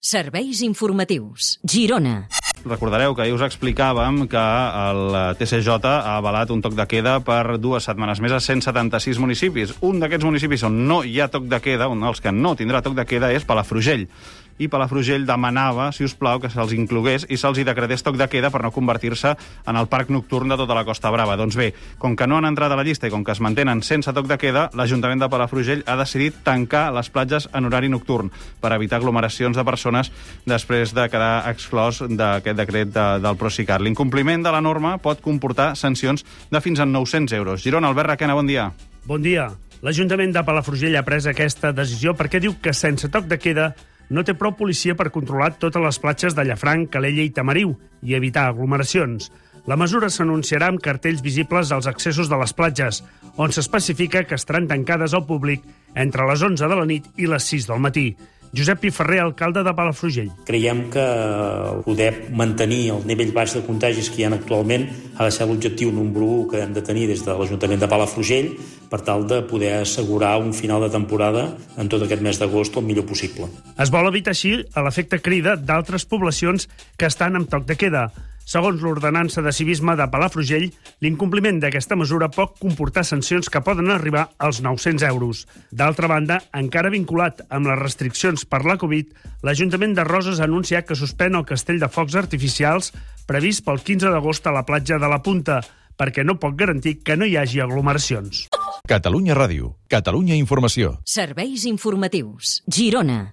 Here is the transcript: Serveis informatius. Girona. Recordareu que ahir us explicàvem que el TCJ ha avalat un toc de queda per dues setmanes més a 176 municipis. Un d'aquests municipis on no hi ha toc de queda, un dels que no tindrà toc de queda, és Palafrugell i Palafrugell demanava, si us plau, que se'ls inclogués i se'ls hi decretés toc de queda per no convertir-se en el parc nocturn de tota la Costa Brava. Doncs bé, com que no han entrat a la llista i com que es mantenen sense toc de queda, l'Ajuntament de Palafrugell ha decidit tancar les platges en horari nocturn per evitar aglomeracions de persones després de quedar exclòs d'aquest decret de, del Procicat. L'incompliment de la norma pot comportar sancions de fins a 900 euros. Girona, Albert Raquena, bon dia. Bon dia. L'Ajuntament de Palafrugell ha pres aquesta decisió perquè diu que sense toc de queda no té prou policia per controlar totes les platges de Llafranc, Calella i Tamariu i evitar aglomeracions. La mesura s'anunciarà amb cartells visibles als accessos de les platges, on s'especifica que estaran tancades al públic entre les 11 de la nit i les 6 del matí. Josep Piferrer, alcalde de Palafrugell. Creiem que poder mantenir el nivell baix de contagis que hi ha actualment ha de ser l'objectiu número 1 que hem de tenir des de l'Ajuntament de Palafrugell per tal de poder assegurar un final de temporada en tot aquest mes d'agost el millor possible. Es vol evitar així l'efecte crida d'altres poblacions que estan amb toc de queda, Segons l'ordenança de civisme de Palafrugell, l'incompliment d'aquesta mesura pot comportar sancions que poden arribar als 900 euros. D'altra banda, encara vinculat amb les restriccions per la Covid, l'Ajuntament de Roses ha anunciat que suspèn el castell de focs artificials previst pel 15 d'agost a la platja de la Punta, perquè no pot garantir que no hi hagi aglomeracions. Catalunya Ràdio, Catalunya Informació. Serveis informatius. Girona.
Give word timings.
Serveis 0.00 0.62
informatius. 0.62 1.58
Girona. 1.64 2.28
Recordareu 2.64 3.14
que 3.14 3.24
ahir 3.24 3.34
us 3.34 3.42
explicàvem 3.42 4.26
que 4.30 4.42
el 4.82 5.16
TCJ 5.38 5.78
ha 5.88 6.16
avalat 6.16 6.52
un 6.54 6.62
toc 6.62 6.76
de 6.78 6.86
queda 6.86 7.16
per 7.26 7.58
dues 7.58 7.88
setmanes 7.88 8.22
més 8.22 8.32
a 8.32 8.38
176 8.40 9.18
municipis. 9.18 9.74
Un 9.82 9.98
d'aquests 10.02 10.28
municipis 10.28 10.62
on 10.68 10.78
no 10.86 11.02
hi 11.02 11.18
ha 11.20 11.30
toc 11.32 11.50
de 11.50 11.58
queda, 11.64 11.90
un 11.90 12.06
dels 12.06 12.22
que 12.22 12.32
no 12.32 12.54
tindrà 12.58 12.82
toc 12.82 12.94
de 12.98 13.06
queda, 13.08 13.32
és 13.34 13.46
Palafrugell 13.48 14.06
i 14.58 14.68
Palafrugell 14.68 15.26
demanava, 15.26 15.90
si 15.92 16.04
us 16.04 16.14
plau, 16.18 16.40
que 16.42 16.50
se'ls 16.52 16.74
inclogués 16.76 17.26
i 17.28 17.38
se'ls 17.40 17.58
hi 17.58 17.64
decretés 17.66 18.04
toc 18.04 18.18
de 18.20 18.28
queda 18.28 18.50
per 18.52 18.62
no 18.64 18.72
convertir-se 18.74 19.34
en 19.66 19.78
el 19.78 19.88
parc 19.92 20.10
nocturn 20.10 20.52
de 20.52 20.58
tota 20.60 20.76
la 20.76 20.84
Costa 20.84 21.10
Brava. 21.10 21.36
Doncs 21.40 21.56
bé, 21.56 21.72
com 21.98 22.16
que 22.16 22.26
no 22.26 22.38
han 22.38 22.48
entrat 22.48 22.72
a 22.72 22.78
la 22.78 22.84
llista 22.86 23.08
i 23.08 23.14
com 23.14 23.24
que 23.24 23.32
es 23.32 23.40
mantenen 23.40 23.82
sense 23.86 24.12
toc 24.12 24.28
de 24.30 24.38
queda, 24.38 24.68
l'Ajuntament 24.78 25.22
de 25.22 25.30
Palafrugell 25.32 25.84
ha 25.86 25.96
decidit 26.00 26.42
tancar 26.44 26.88
les 26.94 27.10
platges 27.10 27.48
en 27.52 27.68
horari 27.68 27.90
nocturn 27.92 28.32
per 28.60 28.74
evitar 28.76 29.00
aglomeracions 29.00 29.56
de 29.56 29.64
persones 29.64 30.12
després 30.46 30.94
de 30.94 31.08
quedar 31.12 31.48
exclòs 31.50 32.02
d'aquest 32.08 32.58
decret 32.58 32.92
de, 32.94 33.06
del 33.22 33.38
Procicat. 33.40 33.82
L'incompliment 33.82 34.44
de 34.44 34.54
la 34.54 34.62
norma 34.64 34.96
pot 35.02 35.20
comportar 35.24 35.72
sancions 35.76 36.26
de 36.50 36.60
fins 36.60 36.80
a 36.80 36.86
900 36.86 37.38
euros. 37.38 37.62
Girona, 37.62 37.88
Albert 37.88 38.14
Raquena, 38.14 38.34
bon 38.38 38.48
dia. 38.50 38.70
Bon 39.04 39.22
dia. 39.22 39.50
L'Ajuntament 39.82 40.30
de 40.30 40.44
Palafrugell 40.46 40.94
ha 40.94 41.02
pres 41.02 41.26
aquesta 41.26 41.72
decisió 41.74 42.12
perquè 42.14 42.38
diu 42.38 42.54
que 42.62 42.70
sense 42.76 43.08
toc 43.10 43.26
de 43.26 43.38
queda 43.42 43.72
no 44.12 44.22
té 44.28 44.34
prou 44.36 44.52
policia 44.52 44.94
per 44.94 45.10
controlar 45.10 45.54
totes 45.56 45.80
les 45.82 45.98
platges 45.98 46.36
de 46.36 46.44
Llafranc, 46.44 46.90
Calella 46.92 47.24
i 47.24 47.32
Tamariu 47.32 47.72
i 48.04 48.12
evitar 48.18 48.44
aglomeracions. 48.50 49.30
La 49.64 49.78
mesura 49.78 50.10
s'anunciarà 50.10 50.68
amb 50.68 50.82
cartells 50.84 51.22
visibles 51.24 51.72
als 51.72 51.88
accessos 51.88 52.28
de 52.28 52.36
les 52.36 52.52
platges, 52.52 53.00
on 53.40 53.54
s'especifica 53.54 54.24
que 54.28 54.36
estaran 54.36 54.68
tancades 54.68 55.14
al 55.14 55.24
públic 55.24 55.64
entre 55.94 56.26
les 56.28 56.42
11 56.42 56.68
de 56.68 56.78
la 56.78 56.86
nit 56.88 57.08
i 57.16 57.30
les 57.30 57.46
6 57.48 57.70
del 57.70 57.80
matí. 57.80 58.06
Josep 58.52 58.82
Piferrer, 58.84 59.20
alcalde 59.20 59.62
de 59.64 59.72
Palafrugell. 59.72 60.28
Creiem 60.44 60.90
que 60.92 61.04
poder 61.86 62.28
mantenir 62.36 62.90
el 62.92 63.06
nivell 63.08 63.32
baix 63.32 63.54
de 63.56 63.62
contagis 63.64 64.10
que 64.12 64.20
hi 64.20 64.26
ha 64.26 64.32
actualment 64.36 64.84
ha 65.16 65.24
de 65.24 65.32
ser 65.32 65.46
l'objectiu 65.48 65.92
número 65.92 66.28
1 66.42 66.50
que 66.50 66.60
hem 66.60 66.74
de 66.76 66.82
tenir 66.84 67.06
des 67.08 67.24
de 67.24 67.32
l'Ajuntament 67.32 67.80
de 67.80 67.88
Palafrugell 67.88 68.50
per 68.92 69.00
tal 69.06 69.24
de 69.26 69.40
poder 69.48 69.72
assegurar 69.80 70.34
un 70.42 70.52
final 70.52 70.84
de 70.84 70.90
temporada 70.92 71.46
en 71.80 71.88
tot 71.88 72.04
aquest 72.04 72.20
mes 72.20 72.36
d'agost 72.36 72.76
el 72.76 72.84
millor 72.84 73.08
possible. 73.08 73.48
Es 73.80 73.88
vol 73.88 74.10
evitar 74.12 74.36
així 74.36 74.58
l'efecte 74.76 75.22
crida 75.24 75.56
d'altres 75.56 76.04
poblacions 76.04 76.68
que 77.00 77.08
estan 77.08 77.40
amb 77.40 77.48
toc 77.48 77.64
de 77.64 77.78
queda, 77.80 78.10
Segons 78.44 78.82
l'ordenança 78.82 79.42
de 79.42 79.52
civisme 79.54 79.94
de 79.96 80.06
Palafrugell, 80.10 80.68
l'incompliment 81.04 81.60
d'aquesta 81.62 81.96
mesura 81.96 82.28
pot 82.32 82.56
comportar 82.60 83.04
sancions 83.06 83.48
que 83.48 83.62
poden 83.64 83.90
arribar 83.90 84.28
als 84.38 84.60
900 84.64 85.06
euros. 85.08 85.44
D'altra 85.70 86.10
banda, 86.10 86.40
encara 86.52 86.92
vinculat 86.92 87.44
amb 87.48 87.70
les 87.70 87.78
restriccions 87.78 88.44
per 88.44 88.64
la 88.66 88.78
Covid, 88.80 89.12
l'Ajuntament 89.46 89.94
de 89.94 90.06
Roses 90.08 90.40
ha 90.40 90.48
anunciat 90.50 90.88
que 90.88 90.98
suspèn 90.98 91.38
el 91.38 91.46
castell 91.48 91.80
de 91.82 91.90
focs 91.92 92.18
artificials 92.18 92.92
previst 93.26 93.64
pel 93.64 93.80
15 93.80 94.10
d'agost 94.10 94.46
a 94.46 94.54
la 94.54 94.66
platja 94.66 94.98
de 94.98 95.08
la 95.08 95.22
Punta, 95.22 95.60
perquè 95.96 96.24
no 96.26 96.38
pot 96.42 96.56
garantir 96.58 96.98
que 97.06 97.16
no 97.16 97.28
hi 97.28 97.36
hagi 97.38 97.62
aglomeracions. 97.62 98.48
Catalunya 98.88 99.36
Ràdio, 99.38 99.76
Catalunya 99.88 100.34
Informació. 100.34 100.96
Serveis 101.06 101.68
informatius. 101.70 102.60
Girona. 102.66 103.30